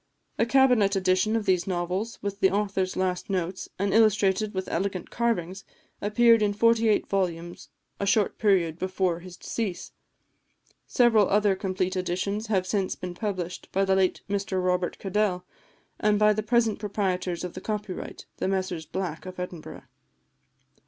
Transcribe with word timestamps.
A 0.39 0.47
cabinet 0.47 0.95
edition 0.95 1.35
of 1.35 1.45
these 1.45 1.67
novels, 1.67 2.17
with 2.23 2.39
the 2.39 2.49
author's 2.49 2.97
last 2.97 3.29
notes, 3.29 3.69
and 3.77 3.93
illustrated 3.93 4.51
with 4.51 4.67
elegant 4.67 5.05
engravings, 5.11 5.63
appeared 6.01 6.41
in 6.41 6.53
forty 6.53 6.89
eight 6.89 7.05
volumes 7.05 7.69
a 7.99 8.07
short 8.07 8.39
period 8.39 8.79
before 8.79 9.19
his 9.19 9.37
decease; 9.37 9.91
several 10.87 11.29
other 11.29 11.55
complete 11.55 11.95
editions 11.95 12.47
have 12.47 12.65
since 12.65 12.95
been 12.95 13.13
published 13.13 13.71
by 13.71 13.85
the 13.85 13.95
late 13.95 14.21
Mr 14.27 14.59
Robert 14.65 14.97
Cadell, 14.97 15.45
and 15.99 16.17
by 16.17 16.33
the 16.33 16.41
present 16.41 16.79
proprietors 16.79 17.43
of 17.43 17.53
the 17.53 17.61
copyright, 17.61 18.25
the 18.37 18.47
Messrs 18.47 18.87
Black 18.87 19.27
of 19.27 19.39
Edinburgh. 19.39 19.83